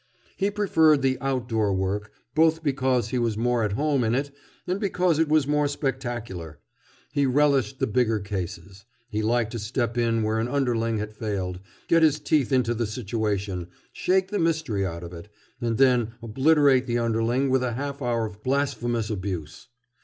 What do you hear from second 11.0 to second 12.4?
failed, get his